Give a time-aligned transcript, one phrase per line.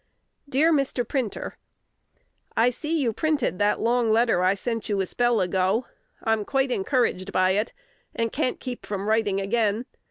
[0.49, 1.07] Dear Mr.
[1.07, 1.59] Printer,
[2.57, 5.85] I see you printed that long letter I sent you a spell ago:
[6.23, 7.71] I'm quite encouraged by it,
[8.15, 9.85] and can't keep from writing again.